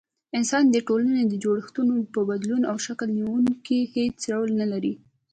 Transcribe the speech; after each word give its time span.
انسان 0.37 0.63
د 0.71 0.77
ټولني 0.87 1.23
د 1.27 1.33
جوړښتونو 1.43 1.95
په 2.13 2.19
بدلون 2.29 2.61
او 2.71 2.75
شکل 2.87 3.09
نيوني 3.17 3.53
کي 3.65 3.79
هيڅ 3.95 4.19
رول 4.33 4.51
نلري 4.61 4.93